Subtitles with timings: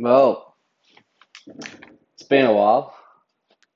[0.00, 0.54] Well,
[2.14, 2.94] it's been a while.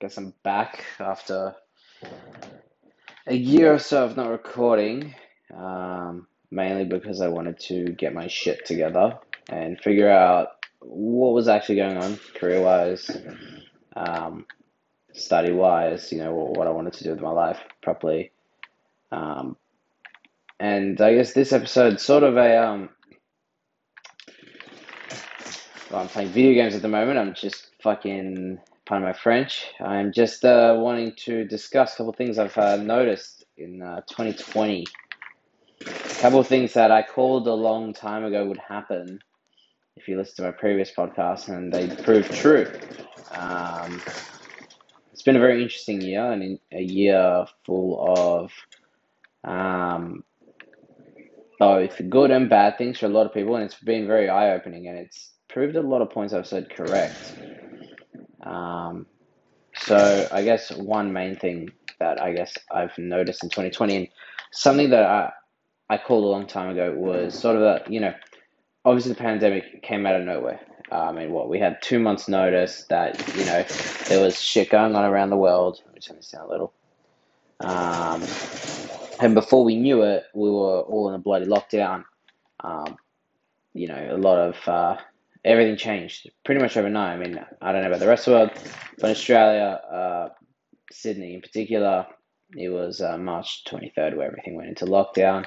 [0.00, 1.56] Guess I'm back after
[3.26, 5.16] a year or so of not recording,
[5.52, 9.18] um, mainly because I wanted to get my shit together
[9.48, 13.10] and figure out what was actually going on career wise,
[13.96, 14.46] um,
[15.14, 18.30] study wise, you know, what, what I wanted to do with my life properly.
[19.10, 19.56] Um,
[20.60, 22.90] and I guess this episode sort of a um,
[25.94, 27.18] I'm playing video games at the moment.
[27.18, 29.66] I'm just fucking, pardon my French.
[29.80, 34.86] I'm just uh, wanting to discuss a couple things I've uh, noticed in uh, 2020.
[35.84, 39.18] A couple things that I called a long time ago would happen
[39.96, 42.70] if you listen to my previous podcast, and they proved true.
[43.32, 44.00] Um,
[45.12, 48.52] it's been a very interesting year, and a year full of
[49.44, 50.24] um,
[51.58, 54.52] both good and bad things for a lot of people, and it's been very eye
[54.52, 57.34] opening, and it's proved a lot of points I've said correct.
[58.42, 59.06] Um,
[59.74, 64.08] so I guess one main thing that I guess I've noticed in 2020, and
[64.50, 65.32] something that I
[65.88, 68.14] I called a long time ago was sort of a you know,
[68.84, 70.60] obviously the pandemic came out of nowhere.
[70.90, 73.64] Uh, I mean, what we had two months' notice that you know
[74.08, 75.80] there was shit going on around the world.
[75.94, 76.72] This down a little.
[77.60, 78.22] Um,
[79.20, 82.04] and before we knew it, we were all in a bloody lockdown.
[82.58, 82.96] Um,
[83.72, 84.96] you know, a lot of uh,
[85.44, 87.14] everything changed pretty much overnight.
[87.14, 88.50] I mean, I don't know about the rest of the world,
[88.98, 90.28] but Australia, uh,
[90.90, 92.06] Sydney in particular,
[92.56, 95.46] it was uh, March 23rd where everything went into lockdown.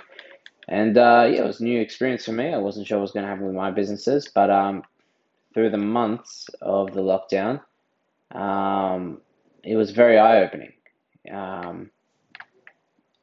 [0.67, 2.53] And uh, yeah, it was a new experience for me.
[2.53, 4.83] I wasn't sure what was going to happen with my businesses, but um,
[5.53, 7.61] through the months of the lockdown,
[8.31, 9.21] um,
[9.63, 10.73] it was very eye opening.
[11.31, 11.91] Um,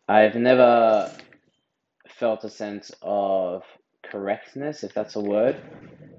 [0.08, 1.10] I've never
[2.08, 3.64] felt a sense of
[4.02, 5.56] correctness, if that's a word,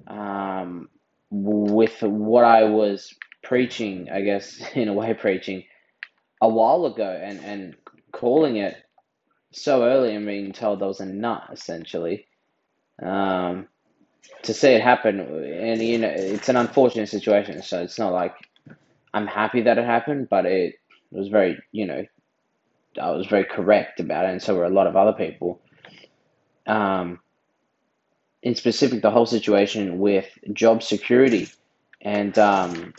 [0.06, 0.88] um,
[1.30, 5.64] with what I was preaching, I guess, in a way, preaching
[6.40, 7.76] a while ago and, and
[8.12, 8.76] calling it
[9.52, 12.26] so early and being told I was a nut, essentially.
[13.02, 13.68] Um,
[14.42, 18.34] to see it happen, and you know, it's an unfortunate situation, so it's not like
[19.12, 20.76] I'm happy that it happened, but it
[21.10, 22.04] was very, you know,
[23.00, 25.60] I was very correct about it, and so were a lot of other people.
[26.66, 27.20] Um,
[28.44, 31.48] in specific the whole situation with job security
[32.02, 32.92] and um,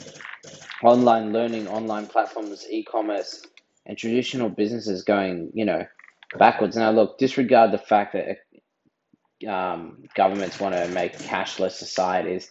[0.84, 3.44] online learning, online platforms, e-commerce,
[3.86, 5.86] and traditional businesses going, you know,
[6.40, 6.76] backwards.
[6.76, 12.50] Now, look, disregard the fact that um, governments want to make cashless societies.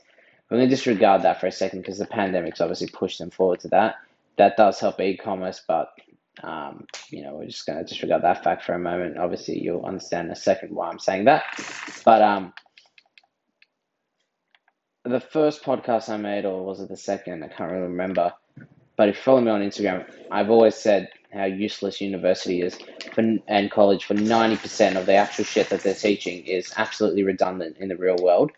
[0.48, 3.58] We're going to disregard that for a second because the pandemic's obviously pushed them forward
[3.60, 3.96] to that.
[4.38, 5.90] That does help e-commerce, but
[6.44, 9.18] um, you know, we're just going to disregard that fact for a moment.
[9.18, 11.42] Obviously, you'll understand in a second why I'm saying that.
[12.04, 12.52] But um,
[15.04, 17.44] the first podcast I made, or was it the second?
[17.44, 18.32] I can't really remember.
[18.96, 22.78] But if you follow me on Instagram, I've always said how useless university is
[23.12, 27.76] for, and college for 90% of the actual shit that they're teaching is absolutely redundant
[27.78, 28.52] in the real world.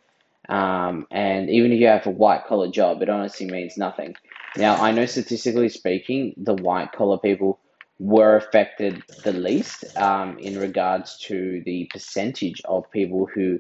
[0.49, 4.15] Um, and even if you have a white collar job, it honestly means nothing.
[4.57, 7.59] Now, I know statistically speaking, the white collar people
[7.99, 13.59] were affected the least um, in regards to the percentage of people who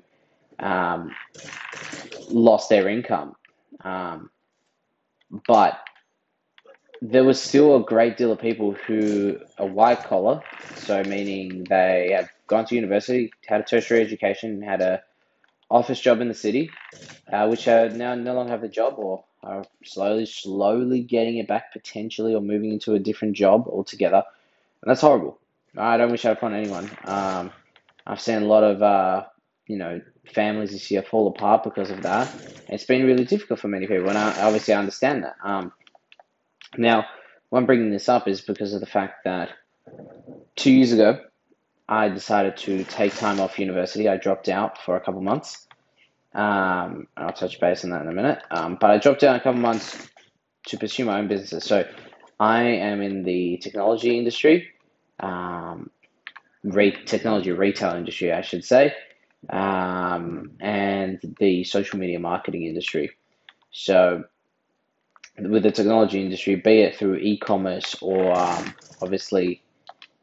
[0.59, 1.15] um,
[2.29, 3.37] lost their income.
[3.83, 4.31] Um,
[5.47, 5.79] but
[7.03, 10.43] there was still a great deal of people who are white collar,
[10.77, 15.03] so meaning they had gone to university, had a tertiary education, had a
[15.71, 16.71] office job in the city,
[17.33, 21.49] uh, which are now no longer have the job or are slowly, slowly getting it
[21.49, 24.23] back potentially or moving into a different job altogether.
[24.83, 25.39] And that's horrible.
[25.77, 26.91] I don't wish that upon anyone.
[27.05, 27.53] Um,
[28.07, 29.25] I've seen a lot of, uh,
[29.67, 30.01] you know,
[30.33, 32.33] families this year fall apart because of that.
[32.69, 35.37] It's been really difficult for many people, and I, obviously I understand that.
[35.43, 35.73] Um,
[36.77, 37.07] now,
[37.49, 39.51] why I'm bringing this up is because of the fact that
[40.55, 41.21] two years ago,
[41.89, 44.09] I decided to take time off university.
[44.09, 45.67] I dropped out for a couple months.
[46.35, 48.43] Um, I'll touch base on that in a minute.
[48.51, 50.09] Um, but I dropped out a couple months
[50.67, 51.65] to pursue my own businesses.
[51.65, 51.89] So
[52.41, 54.69] I am in the technology industry,
[55.21, 55.91] um,
[56.65, 58.93] re- technology retail industry, I should say
[59.51, 63.11] um, and the social media marketing industry.
[63.71, 64.25] So,
[65.39, 69.63] with the technology industry, be it through e commerce or um, obviously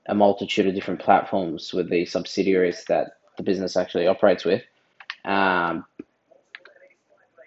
[0.07, 4.63] a multitude of different platforms with the subsidiaries that the business actually operates with,
[5.23, 5.85] um,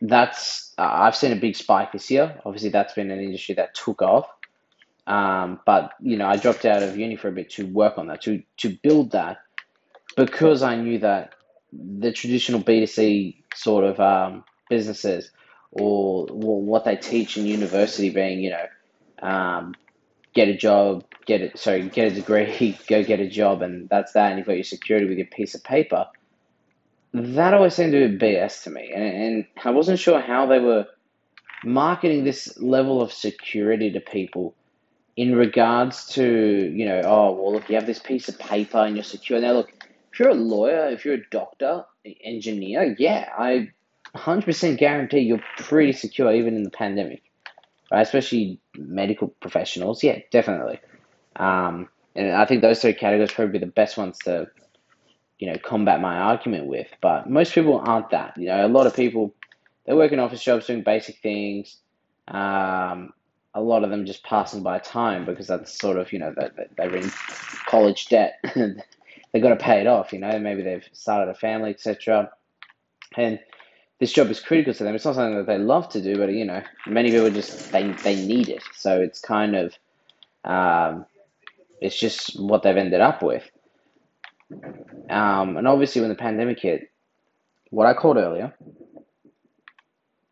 [0.01, 2.41] that's uh, I've seen a big spike this year.
[2.45, 4.29] Obviously, that's been an industry that took off.
[5.07, 8.09] Um, but you know, I dropped out of uni for a bit to work on
[8.09, 9.39] that, to to build that,
[10.17, 11.35] because I knew that
[11.73, 15.31] the traditional B2C sort of um, businesses
[15.73, 19.75] or what they teach in university being, you know, um,
[20.35, 24.13] get a job, get it, sorry, get a degree, go get a job, and that's
[24.13, 26.07] that, and you've got your security with your piece of paper.
[27.13, 30.59] That always seemed to be BS to me, and, and I wasn't sure how they
[30.59, 30.87] were
[31.65, 34.55] marketing this level of security to people
[35.17, 38.97] in regards to, you know, oh, well, look, you have this piece of paper and
[38.97, 39.41] you're secure.
[39.41, 39.73] Now, look,
[40.17, 41.85] if you're a lawyer, if you're a doctor,
[42.25, 43.69] engineer, yeah, I
[44.15, 47.23] 100% guarantee you're pretty secure even in the pandemic,
[47.93, 48.01] right?
[48.01, 50.81] Especially medical professionals, yeah, definitely.
[51.37, 54.47] Um, and I think those three categories probably be the best ones to,
[55.39, 56.89] you know, combat my argument with.
[57.03, 58.39] But most people aren't that.
[58.39, 59.35] You know, a lot of people
[59.85, 61.77] they work in office jobs doing basic things.
[62.27, 63.13] Um,
[63.53, 66.49] a lot of them just passing by time because that's sort of you know they,
[66.79, 67.13] they're in
[67.69, 68.43] college debt.
[69.37, 70.15] they've got to pay it off.
[70.15, 72.31] You know, maybe they've started a family, etc.
[73.19, 73.38] And
[74.00, 74.94] this job is critical to them.
[74.94, 77.93] It's not something that they love to do, but you know, many people just they
[78.03, 78.62] they need it.
[78.75, 79.75] So it's kind of
[80.43, 81.05] um,
[81.83, 83.44] it's just what they've ended up with.
[85.11, 86.91] Um, and obviously, when the pandemic hit,
[87.69, 88.55] what I called earlier,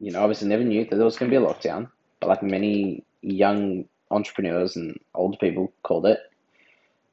[0.00, 1.90] you know, obviously never knew that there was going to be a lockdown,
[2.20, 6.20] but like many young entrepreneurs and older people called it,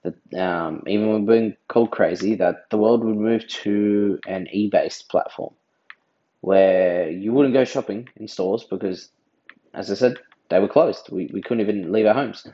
[0.04, 5.10] that um, even when being called crazy, that the world would move to an e-based
[5.10, 5.54] platform
[6.42, 9.10] where you wouldn't go shopping in stores because,
[9.74, 10.18] as I said,
[10.50, 11.10] they were closed.
[11.12, 12.46] We, we couldn't even leave our homes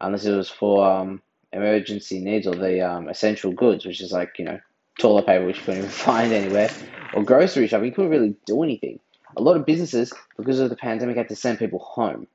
[0.00, 1.22] unless it was for um,
[1.52, 4.58] emergency needs or the um, essential goods, which is like, you know,
[4.98, 6.70] toilet paper, which you couldn't even find anywhere,
[7.14, 7.86] or grocery shopping.
[7.86, 8.98] You couldn't really do anything.
[9.36, 12.26] A lot of businesses, because of the pandemic, had to send people home,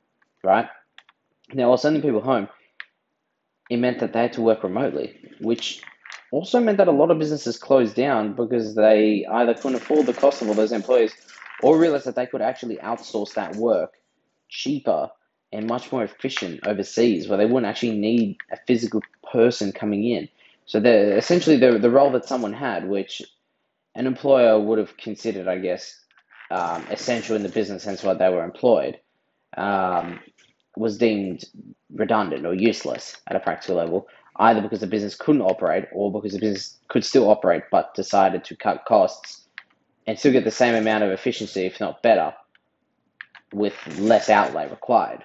[0.43, 0.67] right?
[1.53, 2.47] Now, while sending people home,
[3.69, 5.81] it meant that they had to work remotely, which
[6.31, 10.13] also meant that a lot of businesses closed down because they either couldn't afford the
[10.13, 11.13] cost of all those employees
[11.61, 13.93] or realized that they could actually outsource that work
[14.49, 15.09] cheaper
[15.51, 19.01] and much more efficient overseas where they wouldn't actually need a physical
[19.31, 20.27] person coming in.
[20.65, 23.21] So the essentially the the role that someone had, which
[23.95, 25.99] an employer would have considered, I guess,
[26.49, 28.99] um, essential in the business, hence why they were employed,
[29.55, 30.19] um,
[30.75, 31.45] was deemed
[31.93, 36.33] redundant or useless at a practical level, either because the business couldn't operate or because
[36.33, 39.47] the business could still operate but decided to cut costs
[40.07, 42.33] and still get the same amount of efficiency, if not better,
[43.53, 45.23] with less outlay required.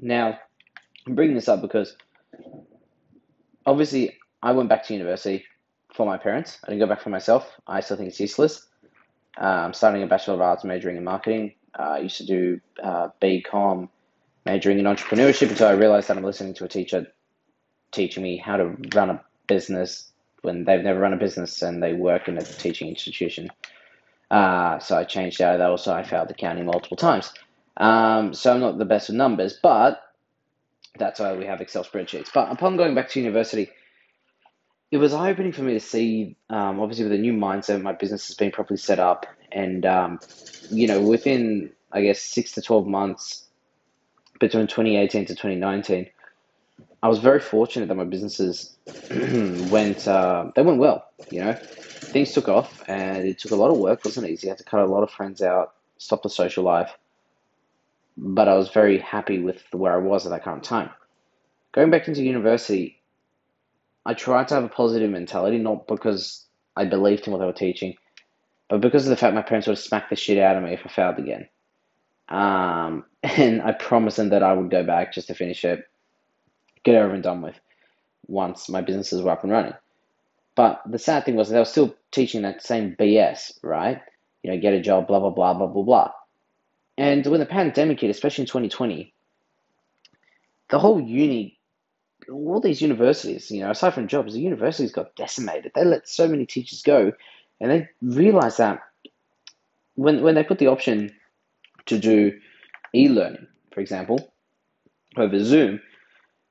[0.00, 0.38] Now,
[1.06, 1.96] I'm bringing this up because
[3.66, 5.44] obviously I went back to university
[5.94, 6.58] for my parents.
[6.64, 7.50] I didn't go back for myself.
[7.66, 8.66] I still think it's useless.
[9.36, 11.54] Um, I'm starting a Bachelor of Arts, majoring in marketing.
[11.78, 13.88] Uh, I used to do uh, BCom,
[14.46, 17.06] majoring in entrepreneurship until I realized that I'm listening to a teacher
[17.92, 20.10] teaching me how to run a business
[20.42, 23.50] when they've never run a business and they work in a teaching institution.
[24.30, 25.70] Uh, so I changed out of that.
[25.70, 27.32] Also, I failed accounting multiple times.
[27.76, 30.00] Um, so I'm not the best with numbers, but
[30.98, 32.30] that's why we have Excel spreadsheets.
[32.32, 33.70] But upon going back to university,
[34.90, 37.92] it was eye opening for me to see, um, obviously, with a new mindset, my
[37.92, 39.26] business has been properly set up.
[39.52, 40.20] And, um,
[40.70, 43.46] you know, within, I guess, six to 12 months
[44.40, 46.08] between 2018 to 2019,
[47.02, 48.76] I was very fortunate that my businesses
[49.70, 51.54] went, uh, they went well, you know.
[51.54, 54.00] Things took off and it took a lot of work.
[54.00, 54.48] It wasn't easy.
[54.48, 56.90] I had to cut a lot of friends out, stop the social life.
[58.16, 60.90] But I was very happy with where I was at that current time.
[61.72, 63.00] Going back into university,
[64.04, 66.44] I tried to have a positive mentality, not because
[66.76, 67.94] I believed in what they were teaching,
[68.68, 70.80] but because of the fact my parents would smack the shit out of me if
[70.84, 71.48] I failed again.
[72.30, 75.88] Um, and I promised them that I would go back just to finish it,
[76.84, 77.58] get over and done with
[78.26, 79.74] once my businesses were up and running.
[80.54, 84.00] But the sad thing was they were still teaching that same BS, right?
[84.42, 86.10] You know, get a job, blah, blah, blah, blah, blah, blah.
[86.98, 89.12] And when the pandemic hit, especially in 2020,
[90.68, 91.58] the whole uni
[92.30, 95.72] all these universities, you know, aside from jobs, the universities got decimated.
[95.74, 97.12] They let so many teachers go,
[97.60, 98.80] and they realized that
[99.94, 101.10] when when they put the option
[101.86, 102.38] to do
[102.94, 104.32] e-learning, for example,
[105.16, 105.80] over Zoom,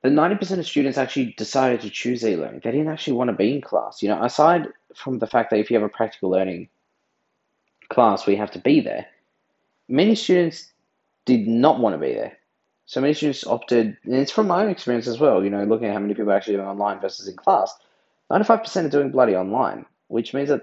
[0.02, 2.60] that ninety percent of students actually decided to choose e-learning.
[2.62, 4.02] They didn't actually want to be in class.
[4.02, 6.68] You know, aside from the fact that if you have a practical learning
[7.88, 9.06] class where you have to be there,
[9.88, 10.72] many students
[11.24, 12.36] did not want to be there.
[12.86, 15.88] So many students opted, and it's from my own experience as well, you know, looking
[15.88, 17.72] at how many people are actually doing online versus in class.
[18.32, 20.62] 95% are doing bloody online, which means that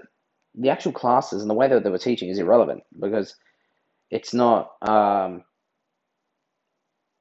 [0.54, 3.36] the actual classes and the way that they were teaching is irrelevant because
[4.10, 5.44] it's not um,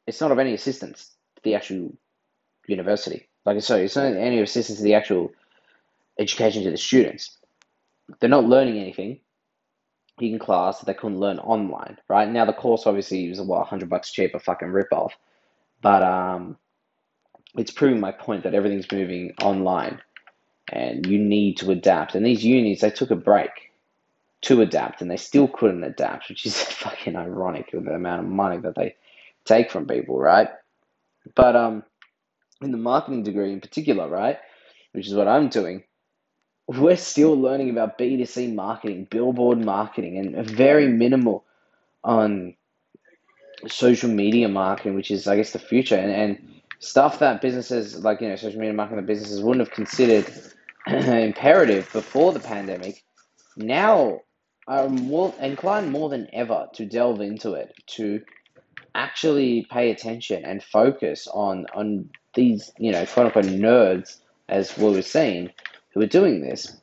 [0.08, 1.92] it's not of any assistance to the actual
[2.68, 3.28] university.
[3.46, 5.32] Like I said, it's not any assistance to the actual
[6.20, 7.38] education to the students.
[8.20, 9.20] They're not learning anything.
[10.20, 12.30] in class that they couldn't learn online, right?
[12.30, 15.14] Now the course obviously was what hundred bucks cheaper, fucking rip off,
[15.82, 16.58] but um,
[17.58, 20.02] it's proving my point that everything's moving online,
[20.72, 22.16] and you need to adapt.
[22.16, 23.67] And these unis they took a break
[24.42, 28.28] to adapt, and they still couldn't adapt, which is fucking ironic with the amount of
[28.28, 28.96] money that they
[29.46, 30.50] take from people, right?
[31.36, 31.84] But um,
[32.62, 34.38] in the marketing degree in particular, right,
[34.94, 35.84] which is what I'm doing,
[36.68, 41.46] we're still learning about B2C marketing, billboard marketing, and very minimal
[42.04, 42.56] on
[43.68, 48.22] social media marketing, which is, I guess, the future, and, and stuff that businesses, like,
[48.22, 50.32] you know, social media marketing that businesses wouldn't have considered
[50.88, 53.04] imperative before the pandemic.
[53.56, 54.22] Now
[54.68, 58.22] are more inclined more than ever to delve into it, to
[58.96, 64.18] actually pay attention and focus on on these, you know, quote unquote nerds,
[64.50, 65.50] as we were saying,
[65.94, 66.78] who are doing this,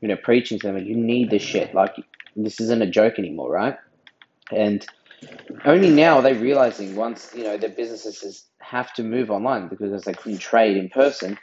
[0.00, 1.74] you know, preaching to them, you need this shit.
[1.74, 1.94] Like,
[2.36, 3.76] this isn't a joke anymore, right?
[4.50, 4.84] And
[5.64, 10.02] only now are they realizing once, you know, their businesses have to move online because
[10.04, 11.38] they couldn't trade in person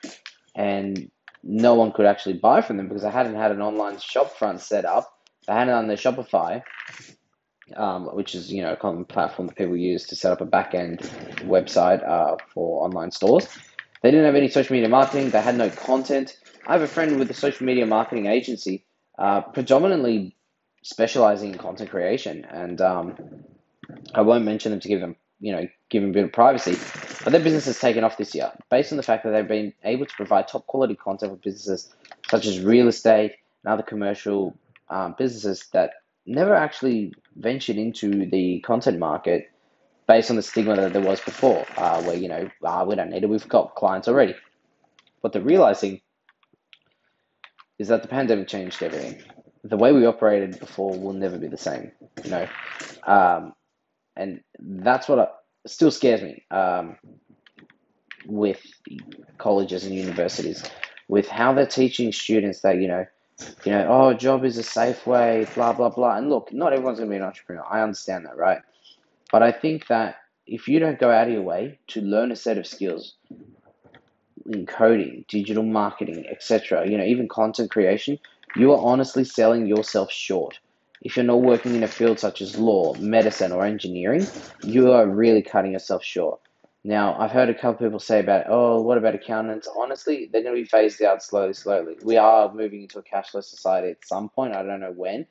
[0.56, 1.10] and
[1.44, 4.60] no one could actually buy from them because they hadn't had an online shop front
[4.60, 5.17] set up.
[5.48, 6.64] They hadn't done their Shopify,
[7.76, 10.46] um, which is you know a common platform that people use to set up a
[10.46, 11.00] back end
[11.40, 13.48] website uh, for online stores.
[14.02, 15.32] They didn't have any social media marketing.
[15.32, 16.38] They had no content.
[16.68, 18.86] I have a friend with a social media marketing agency,
[19.18, 20.36] uh, predominantly
[20.84, 23.16] specializing in content creation, and um,
[24.14, 26.78] I won't mention them to give them, you know, give them a bit of privacy.
[27.24, 29.74] But their business has taken off this year, based on the fact that they've been
[29.84, 31.94] able to provide top quality content for businesses
[32.30, 34.58] such as real estate and other commercial
[34.90, 35.92] um, businesses that
[36.26, 39.50] never actually ventured into the content market
[40.08, 43.10] based on the stigma that there was before, uh, where you know ah, we don't
[43.10, 44.36] need it, we've got clients already.
[45.22, 46.02] What they're realizing
[47.80, 49.22] is that the pandemic changed everything.
[49.64, 51.92] The way we operated before will never be the same,
[52.24, 52.48] you know,
[53.06, 53.54] um,
[54.16, 55.28] and that's what I,
[55.66, 56.98] still scares me um,
[58.26, 58.62] with
[59.38, 60.64] colleges and universities,
[61.08, 63.06] with how they're teaching students that you know,
[63.66, 66.18] you know, oh, job is a safe way, blah blah blah.
[66.18, 67.64] And look, not everyone's gonna be an entrepreneur.
[67.70, 68.62] I understand that, right?
[69.32, 70.16] But I think that
[70.46, 73.16] if you don't go out of your way to learn a set of skills
[74.50, 78.18] in coding, digital marketing, etc., you know, even content creation,
[78.56, 80.60] you are honestly selling yourself short.
[81.02, 84.26] If you're not working in a field such as law, medicine, or engineering,
[84.64, 86.40] you are really cutting yourself short.
[86.88, 89.68] Now, I've heard a couple people say about, oh, what about accountants?
[89.78, 91.98] Honestly, they're going to be phased out slowly, slowly.
[92.02, 94.56] We are moving into a cashless society at some point.
[94.56, 95.28] I don't know when.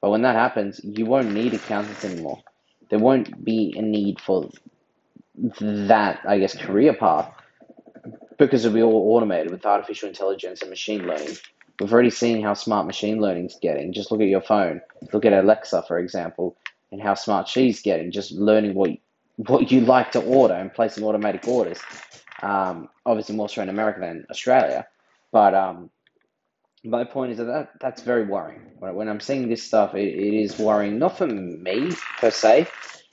[0.00, 2.42] But when that happens, you won't need accountants anymore.
[2.88, 4.48] There won't be a need for
[5.60, 7.30] that, I guess, career path
[8.38, 11.36] because it'll be all automated with artificial intelligence and machine learning.
[11.80, 13.92] We've already seen how smart machine learning is getting.
[13.92, 14.80] Just look at your phone.
[15.12, 16.56] Look at Alexa, for example,
[16.90, 18.10] and how smart she's getting.
[18.10, 18.88] Just learning what
[19.36, 21.80] what you like to order and placing automatic orders.
[22.42, 24.86] Um, obviously, more so in America than Australia.
[25.32, 25.90] But um,
[26.84, 28.60] my point is that, that that's very worrying.
[28.78, 32.66] When I'm seeing this stuff, it, it is worrying, not for me per se,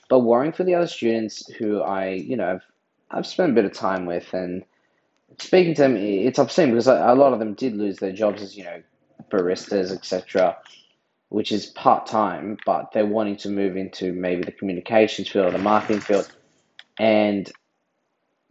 [0.08, 2.64] but worrying for the other students who I, you know, I've,
[3.10, 4.64] I've spent a bit of time with and
[5.38, 8.56] speaking to them, it's obscene because a lot of them did lose their jobs as
[8.56, 8.82] you know
[9.30, 10.56] baristas, etc.,
[11.32, 15.50] which is part time, but they're wanting to move into maybe the communications field or
[15.50, 16.30] the marketing field,
[16.98, 17.50] and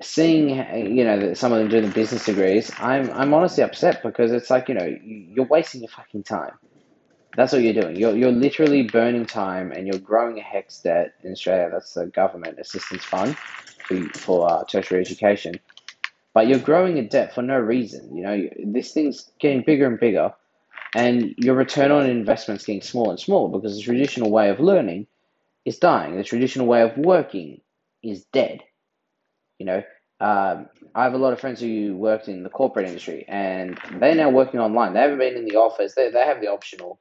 [0.01, 0.50] seeing
[0.95, 4.50] you know some of them doing the business degrees, I'm I'm honestly upset because it's
[4.50, 6.53] like you know you're wasting your fucking time.
[7.38, 7.95] That's what you're doing.
[7.95, 11.69] You're you're literally burning time and you're growing a HECS debt in Australia.
[11.71, 15.55] That's the government assistance fund for for uh, tertiary education
[16.33, 18.15] but you're growing a debt for no reason.
[18.15, 20.33] You know, this thing's getting bigger and bigger,
[20.95, 24.60] and your return on investment is getting smaller and smaller because the traditional way of
[24.60, 25.07] learning
[25.65, 26.17] is dying.
[26.17, 27.62] The traditional way of working
[28.03, 28.62] is dead.
[29.60, 29.83] You know,
[30.19, 34.15] um, I have a lot of friends who worked in the corporate industry, and they're
[34.15, 34.93] now working online.
[34.93, 35.95] They haven't been in the office.
[35.95, 37.00] They they have the optional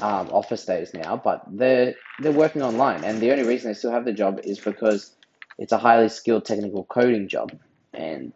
[0.00, 3.92] um, office days now, but they're they're working online, and the only reason they still
[3.92, 5.14] have the job is because
[5.58, 7.52] it's a highly skilled technical coding job,
[7.92, 8.32] and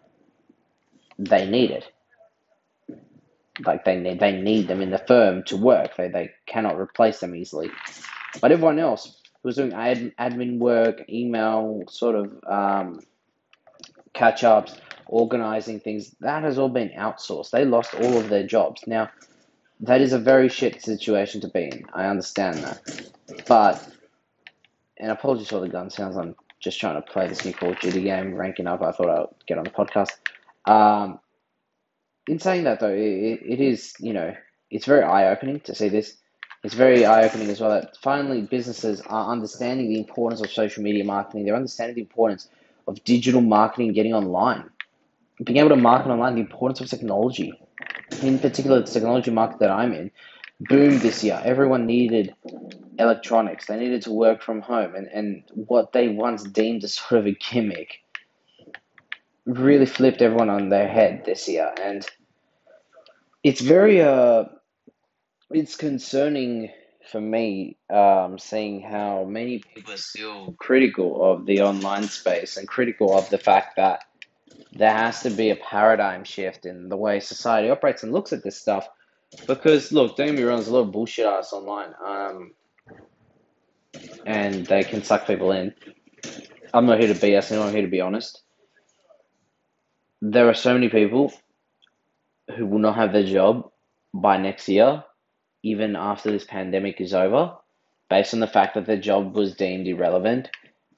[1.19, 1.91] they need it.
[3.65, 5.97] Like they need, they need them in the firm to work.
[5.97, 7.71] They, they cannot replace them easily.
[8.41, 13.01] But everyone else who was doing ad, admin work, email, sort of um,
[14.13, 17.51] catch ups, organizing things, that has all been outsourced.
[17.51, 18.83] They lost all of their jobs.
[18.87, 19.11] Now,
[19.81, 21.85] that is a very shit situation to be in.
[21.95, 23.11] I understand that.
[23.47, 23.89] But,
[24.99, 27.81] and apologies for the gun sounds, I'm just trying to play this new Call of
[27.81, 28.83] Duty game, ranking up.
[28.83, 30.11] I thought I'd get on the podcast.
[30.65, 31.21] Um,
[32.29, 34.35] in saying that, though, it, it is, you know,
[34.71, 36.17] it's very eye opening to see this.
[36.63, 40.83] it's very eye opening as well that finally businesses are understanding the importance of social
[40.83, 41.45] media marketing.
[41.45, 42.49] They're understanding the importance
[42.87, 44.69] of digital marketing, getting online,
[45.45, 47.53] being able to market online, the importance of technology.
[48.23, 50.11] In particular, the technology market that I'm in
[50.61, 51.41] boomed this year.
[51.45, 52.35] Everyone needed
[52.99, 53.67] electronics.
[53.67, 57.27] They needed to work from home, and, and what they once deemed as sort of
[57.27, 58.01] a gimmick
[59.49, 61.73] really flipped everyone on their head this year.
[61.81, 62.07] And
[63.43, 64.45] it's very uh,
[65.51, 66.71] it's concerning
[67.11, 72.69] for me um, seeing how many people are still critical of the online space and
[72.69, 74.05] critical of the fact that
[74.73, 78.45] there has to be a paradigm shift in the way society operates and looks at
[78.45, 78.89] this stuff.
[79.47, 82.53] Because look, don't get me wrong, there's a lot of bullshit ass online, um,
[84.27, 85.75] and they can suck people in.
[86.75, 87.69] I'm not here to BS anyone.
[87.69, 88.43] I'm here to be honest.
[90.21, 91.33] There are so many people
[92.57, 93.71] who will not have their job
[94.15, 95.05] by next year
[95.63, 97.53] even after this pandemic is over,
[98.09, 100.49] based on the fact that their job was deemed irrelevant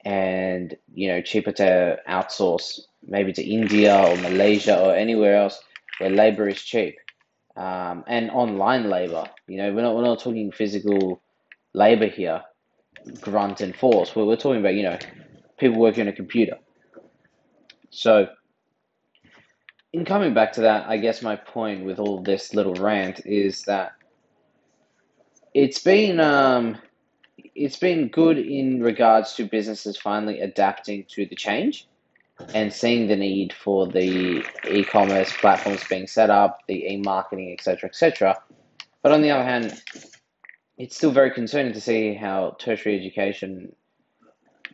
[0.05, 5.61] and you know cheaper to outsource maybe to India or Malaysia or anywhere else
[5.99, 6.97] where labor is cheap
[7.57, 9.25] um, and online labor.
[9.47, 11.23] You know we're not we're not talking physical
[11.75, 12.43] labor here,
[13.21, 14.15] grunt and force.
[14.15, 14.99] We're, we're talking about you know
[15.59, 16.57] people working on a computer.
[17.91, 18.29] So
[19.93, 23.63] in coming back to that, I guess my point with all this little rant is
[23.65, 23.93] that
[25.53, 26.79] it's been um,
[27.55, 31.89] it's been good in regards to businesses finally adapting to the change
[32.55, 38.41] and seeing the need for the e-commerce platforms being set up, the e-marketing, etc., etc.
[39.03, 39.83] But on the other hand,
[40.79, 43.75] it's still very concerning to see how tertiary education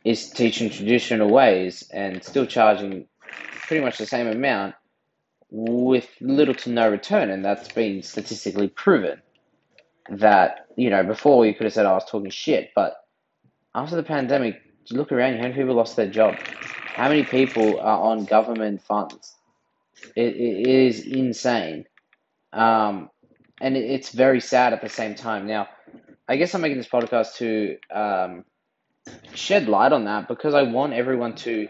[0.04, 3.06] is teaching traditional ways and still charging
[3.66, 4.76] pretty much the same amount
[5.50, 9.22] with little to no return, and that's been statistically proven
[10.10, 12.94] that you know before you could have said I was talking shit, but
[13.74, 14.60] after the pandemic,
[14.90, 16.40] look around, how many people lost their job?
[16.96, 19.36] How many people are on government funds?
[20.14, 21.86] it, it is insane,
[22.52, 23.10] um,
[23.60, 25.46] and it, it's very sad at the same time.
[25.46, 25.68] Now,
[26.28, 28.44] I guess I'm making this podcast to um,
[29.34, 31.68] shed light on that because I want everyone to,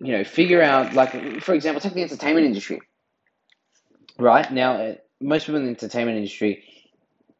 [0.00, 2.80] you know, figure out like, for example, take the entertainment industry.
[4.18, 6.64] Right now, most people in the entertainment industry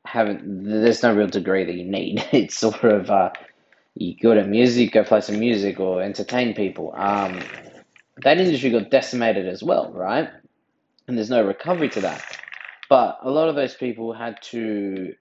[0.05, 0.65] haven't.
[0.65, 2.25] There's no real degree that you need.
[2.33, 3.31] It's sort of uh,
[3.95, 6.95] you go to music, go play some music, or entertain people.
[6.97, 7.41] Um,
[8.23, 10.31] that industry got decimated as well, right?
[11.07, 12.23] And there's no recovery to that.
[12.89, 15.15] But a lot of those people had to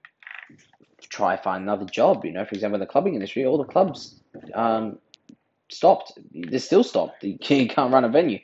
[1.08, 2.24] try find another job.
[2.24, 4.20] You know, for example, in the clubbing industry, all the clubs
[4.54, 4.98] um,
[5.74, 6.12] stopped.
[6.32, 7.24] They're still stopped.
[7.24, 8.38] You can't run a venue.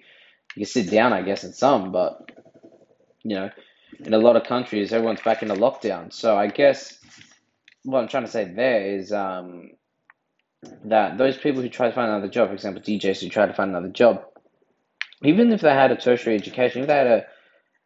[0.56, 2.30] You can sit down, I guess, in some, but
[3.22, 3.50] you know,
[3.98, 6.12] in a lot of countries, everyone's back in a lockdown.
[6.12, 6.98] So I guess
[7.84, 9.70] what I'm trying to say there is um,
[10.84, 13.54] that those people who try to find another job, for example, DJs who try to
[13.54, 14.24] find another job,
[15.22, 17.26] even if they had a tertiary education, if they had a,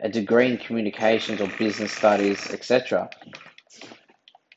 [0.01, 3.11] a degree in communications or business studies, etc.,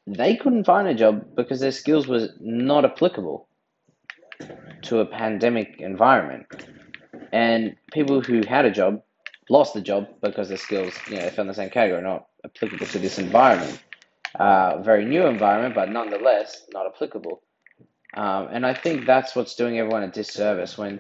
[0.06, 3.48] they couldn't find a job because their skills was not applicable
[4.84, 6.46] to a pandemic environment.
[7.32, 9.02] And people who had a job
[9.50, 12.28] lost the job because their skills, you know, they fell in the same category, not
[12.46, 13.82] applicable to this environment.
[14.36, 17.42] Uh, very new environment, but nonetheless not applicable.
[18.14, 21.00] Um, and I think that's what's doing everyone a disservice when,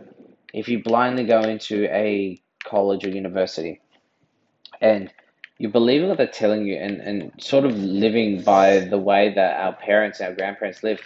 [0.53, 3.81] if you blindly go into a college or university
[4.81, 5.11] and
[5.57, 9.59] you're believing what they're telling you and, and sort of living by the way that
[9.59, 11.01] our parents, our grandparents lived.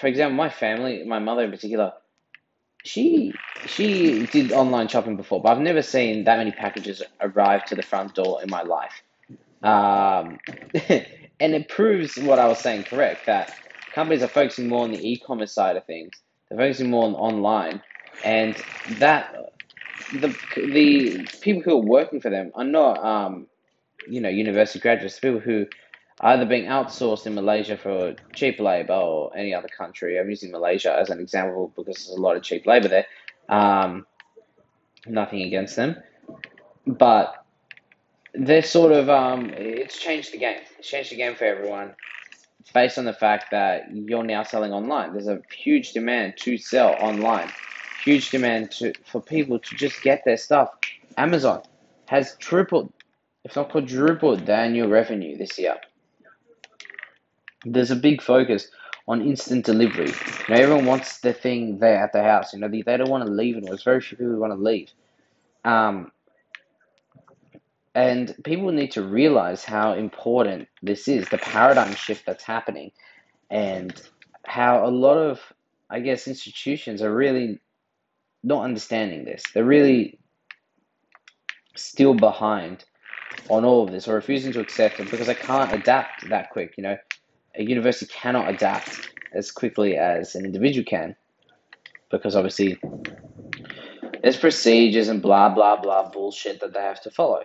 [0.00, 1.92] For example, my family, my mother in particular,
[2.84, 3.32] she
[3.66, 7.82] she did online shopping before, but I've never seen that many packages arrive to the
[7.82, 9.02] front door in my life.
[9.62, 10.38] Um,
[11.40, 13.52] and it proves what I was saying correct that
[13.92, 16.12] companies are focusing more on the e-commerce side of things.
[16.48, 17.82] They're focusing more on online,
[18.24, 18.56] and
[18.98, 19.52] that
[20.12, 23.46] the the people who are working for them are not um,
[24.08, 25.18] you know university graduates.
[25.18, 25.66] People who
[26.20, 30.18] either being outsourced in Malaysia for cheap labor or any other country.
[30.18, 33.06] I'm using Malaysia as an example because there's a lot of cheap labor there.
[33.48, 34.06] Um,
[35.06, 35.96] nothing against them,
[36.86, 37.44] but
[38.34, 40.60] they're sort of um, it's changed the game.
[40.78, 41.94] It's changed the game for everyone
[42.74, 45.12] based on the fact that you're now selling online.
[45.12, 47.50] There's a huge demand to sell online.
[48.04, 50.70] Huge demand to for people to just get their stuff.
[51.16, 51.62] Amazon
[52.06, 52.92] has tripled,
[53.44, 55.76] if not quadrupled, their annual revenue this year
[57.72, 58.70] there's a big focus
[59.06, 60.08] on instant delivery.
[60.08, 62.52] You know, everyone wants the thing there at the house.
[62.52, 64.62] You know, they, they don't want to leave, and there's very few people want to
[64.62, 64.90] leave.
[65.64, 66.12] Um,
[67.94, 72.92] And people need to realize how important this is, the paradigm shift that's happening,
[73.50, 74.00] and
[74.46, 75.40] how a lot of,
[75.90, 77.58] I guess, institutions are really
[78.44, 79.42] not understanding this.
[79.52, 80.20] They're really
[81.76, 82.84] still behind
[83.48, 86.74] on all of this or refusing to accept it because they can't adapt that quick.
[86.76, 86.96] You know,
[87.58, 91.14] a university cannot adapt as quickly as an individual can
[92.10, 92.80] because obviously
[94.22, 97.42] there's procedures and blah blah blah bullshit that they have to follow.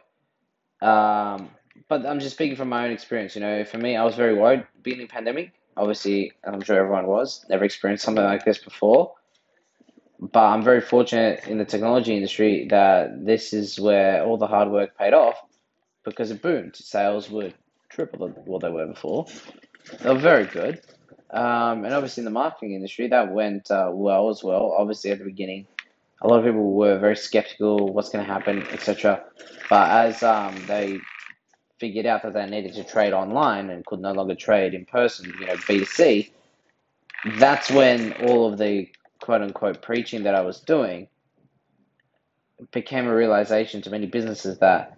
[0.81, 1.49] Um,
[1.89, 3.35] but I'm just speaking from my own experience.
[3.35, 5.51] You know, for me, I was very worried being in pandemic.
[5.75, 7.45] Obviously, I'm sure everyone was.
[7.49, 9.13] Never experienced something like this before.
[10.19, 14.69] But I'm very fortunate in the technology industry that this is where all the hard
[14.69, 15.35] work paid off
[16.05, 16.75] because it boomed.
[16.75, 17.51] Sales were
[17.89, 19.25] triple what they were before.
[20.01, 20.81] They were very good.
[21.29, 24.75] Um, and obviously in the marketing industry, that went uh, well as well.
[24.77, 25.65] Obviously at the beginning,
[26.21, 29.23] a lot of people were very skeptical, what's going to happen, etc.
[29.69, 30.99] But as um, they
[31.79, 35.33] figured out that they needed to trade online and could no longer trade in person,
[35.39, 36.31] you know, B2C,
[37.37, 38.89] that's when all of the
[39.21, 41.07] quote unquote preaching that I was doing
[42.71, 44.97] became a realization to many businesses that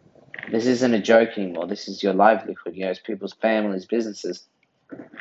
[0.51, 1.67] this isn't a joke anymore.
[1.67, 2.75] This is your livelihood.
[2.75, 4.47] You know, it's people's families, businesses.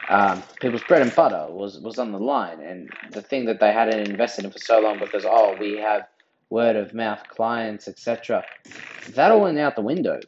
[0.09, 2.61] Um, people's bread and butter was, was on the line.
[2.61, 6.07] And the thing that they hadn't invested in for so long because, oh, we have
[6.51, 8.45] word of mouth clients, etc.,
[9.15, 10.21] that all went out the window,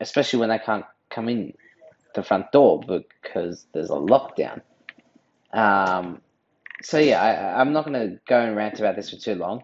[0.00, 1.54] especially when they can't come in
[2.14, 4.60] the front door because there's a lockdown.
[5.52, 6.20] Um,
[6.82, 9.62] so, yeah, I, I'm not going to go and rant about this for too long,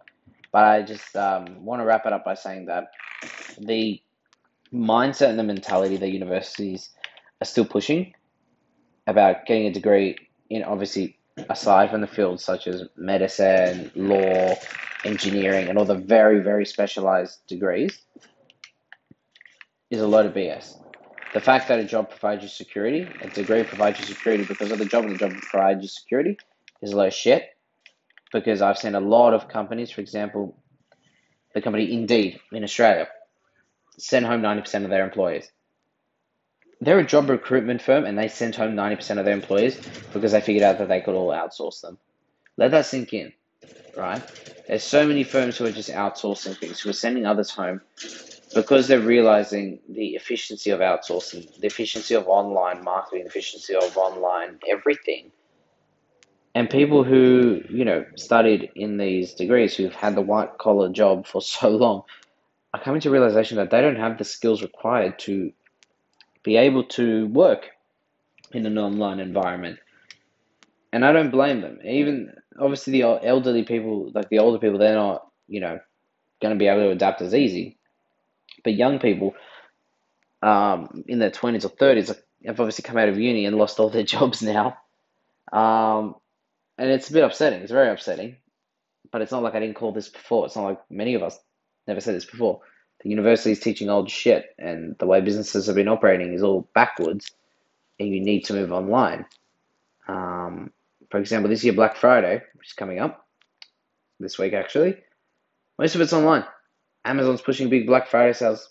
[0.53, 2.91] but I just um, want to wrap it up by saying that
[3.59, 4.01] the
[4.73, 6.91] mindset and the mentality that universities
[7.41, 8.15] are still pushing
[9.09, 10.17] about getting a degree
[10.51, 11.19] in obviously
[11.49, 14.55] aside from the fields such as medicine, law,
[15.05, 17.99] engineering, and all the very, very specialized degrees
[19.91, 20.77] is a load of BS.
[21.33, 24.79] The fact that a job provides you security, a degree provides you security because of
[24.79, 26.37] the job, and the job provides you security
[26.83, 27.45] is a load of shit.
[28.31, 30.55] Because I've seen a lot of companies, for example,
[31.55, 33.09] the company Indeed in Australia,
[33.99, 35.51] send home 90% of their employees.
[36.81, 39.81] They're a job recruitment firm and they sent home 90% of their employees
[40.13, 41.99] because they figured out that they could all outsource them.
[42.57, 43.33] Let that sink in,
[43.97, 44.23] right?
[44.67, 47.81] There's so many firms who are just outsourcing things, who are sending others home
[48.55, 53.97] because they're realizing the efficiency of outsourcing, the efficiency of online marketing, the efficiency of
[53.97, 55.31] online everything.
[56.55, 61.27] And people who, you know, studied in these degrees, who've had the white collar job
[61.27, 62.03] for so long,
[62.75, 65.53] are coming to realization that they don't have the skills required to
[66.43, 67.69] be able to work
[68.53, 69.79] in an online environment.
[70.93, 71.79] And I don't blame them.
[71.85, 75.79] Even obviously the elderly people, like the older people, they're not, you know,
[76.41, 77.77] going to be able to adapt as easy.
[78.65, 79.35] But young people,
[80.43, 83.91] um, in their twenties or thirties, have obviously come out of uni and lost all
[83.91, 84.79] their jobs now.
[85.53, 86.15] Um,
[86.77, 87.61] and it's a bit upsetting.
[87.63, 88.37] It's very upsetting.
[89.11, 90.47] But it's not like I didn't call this before.
[90.47, 91.39] It's not like many of us
[91.87, 92.61] never said this before.
[93.03, 96.69] The university is teaching old shit, and the way businesses have been operating is all
[96.75, 97.31] backwards,
[97.99, 99.25] and you need to move online.
[100.09, 100.73] Um,
[101.11, 103.27] for example, this year Black Friday, which is coming up
[104.21, 104.97] this week actually,
[105.79, 106.45] most of it's online.
[107.05, 108.69] Amazon's pushing big Black Friday sales.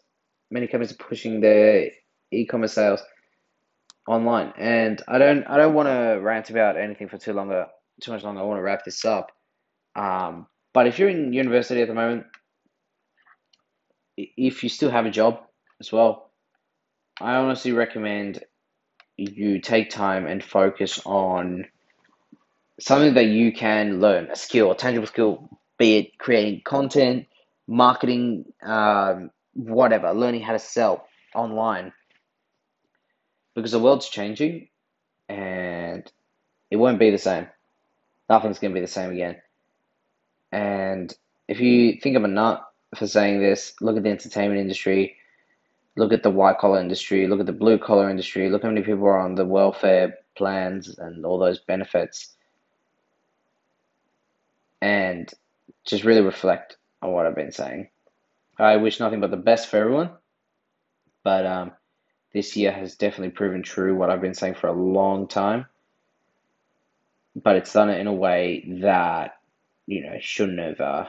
[0.51, 1.91] Many companies are pushing their
[2.31, 3.01] e-commerce sales
[4.07, 7.67] online, and I don't I don't want to rant about anything for too longer,
[8.01, 8.41] too much longer.
[8.41, 9.31] I want to wrap this up.
[9.95, 12.25] Um, but if you're in university at the moment,
[14.17, 15.39] if you still have a job
[15.80, 16.32] as well,
[17.21, 18.43] I honestly recommend
[19.15, 21.65] you take time and focus on
[22.80, 27.27] something that you can learn, a skill, a tangible skill, be it creating content,
[27.67, 31.91] marketing, um, whatever, learning how to sell online.
[33.56, 34.67] Because the world's changing
[35.27, 36.10] and
[36.69, 37.47] it won't be the same.
[38.30, 39.38] Nothing's going to be the same again.
[40.51, 41.13] And
[41.47, 43.73] if you think of a nut for saying this.
[43.82, 45.17] Look at the entertainment industry.
[45.95, 47.28] Look at the white collar industry.
[47.28, 48.50] Look at the blue collar industry.
[48.50, 52.36] Look how many people are on the welfare plans and all those benefits.
[54.82, 55.32] And
[55.86, 57.89] just really reflect on what I've been saying.
[58.60, 60.12] I wish nothing but the best for everyone.
[61.23, 61.71] But um,
[62.34, 65.65] this year has definitely proven true what I've been saying for a long time.
[67.36, 69.38] But it's done it in a way that,
[69.88, 71.06] you know, shouldn't have uh,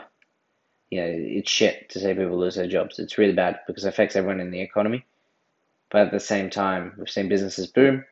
[0.90, 2.98] you know, it's shit to see people lose their jobs.
[2.98, 5.04] It's really bad because it affects everyone in the economy.
[5.90, 8.04] But at the same time, we've seen businesses boom.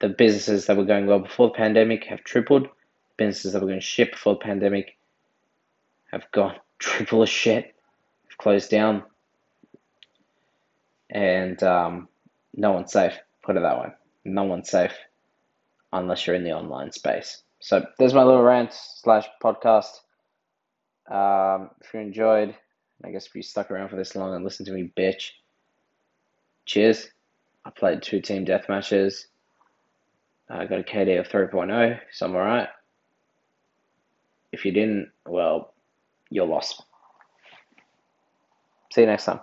[0.00, 2.68] The businesses that were going well before the pandemic have tripled.
[3.16, 4.96] Businesses that were going shit before the pandemic
[6.12, 7.74] have gone triple as shit,
[8.28, 9.02] have closed down.
[11.10, 12.08] and um,
[12.54, 13.14] no one's safe.
[13.42, 13.88] Put it that way.
[14.24, 14.94] No one's safe
[15.92, 17.42] unless you're in the online space.
[17.60, 20.00] So there's my little rant slash podcast.
[21.10, 22.54] Um, if you enjoyed,
[23.04, 25.30] I guess if you stuck around for this long and listened to me bitch,
[26.66, 27.08] cheers.
[27.64, 29.26] I played two team death matches.
[30.50, 32.68] I got a KD of 3.0, so I'm alright.
[34.52, 35.74] If you didn't, well,
[36.30, 36.82] you're lost.
[38.92, 39.40] See you next time.